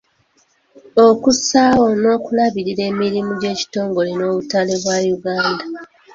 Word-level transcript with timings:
Okussaawo 1.07 1.85
n'okulabirira 2.01 2.83
emirimu 2.91 3.31
gy'ekitongole 3.41 4.11
n'obutale 4.15 4.73
bwa 4.81 4.97
Uganda. 5.15 5.65